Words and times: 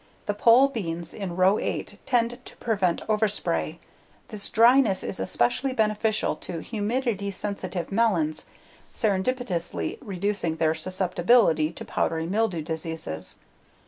The 0.25 0.33
pole 0.33 0.67
beans 0.67 1.13
in 1.13 1.35
row 1.35 1.59
8 1.59 1.99
tend 2.07 2.43
to 2.45 2.57
prevent 2.57 3.05
overspray; 3.07 3.77
this 4.29 4.49
dryness 4.49 5.03
is 5.03 5.19
especially 5.19 5.73
beneficial 5.73 6.35
to 6.37 6.57
humidity 6.59 7.29
sensitive 7.29 7.91
melons, 7.91 8.47
serendipitously 8.95 9.99
reducing 10.01 10.55
their 10.55 10.73
susceptability 10.73 11.71
to 11.75 11.85
powdery 11.85 12.25
mildew 12.25 12.63
diseases. 12.63 13.37